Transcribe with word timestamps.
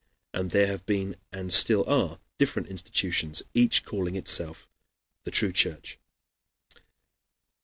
And 0.33 0.49
there 0.49 0.65
have 0.65 0.87
been 0.87 1.15
and 1.31 1.53
still 1.53 1.87
are 1.87 2.17
different 2.39 2.69
institutions, 2.69 3.43
each 3.53 3.85
calling 3.85 4.15
itself 4.15 4.67
the 5.25 5.29
true 5.29 5.51
Church. 5.51 5.99